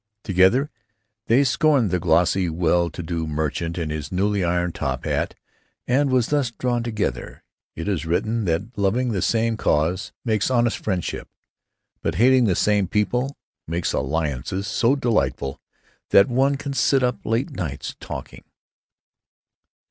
[0.23, 0.71] Together
[1.27, 5.35] they scorned the glossy well to do merchant in his newly ironed top hat,
[5.85, 7.43] and were thus drawn together.
[7.75, 11.27] It is written that loving the same cause makes honest friendship;
[12.01, 13.37] but hating the same people
[13.67, 15.61] makes alliances so delightful
[16.09, 18.43] that one can sit up late nights, talking.